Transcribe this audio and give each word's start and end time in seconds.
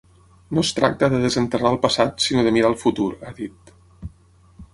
No 0.57 0.61
es 0.67 0.71
tracta 0.77 1.09
de 1.13 1.19
desenterrar 1.25 1.73
el 1.75 1.79
passat, 1.85 2.25
sinó 2.29 2.47
de 2.49 2.55
mirar 2.57 2.73
al 2.73 2.79
futur, 2.85 3.11
ha 3.21 3.35
dit. 3.43 3.75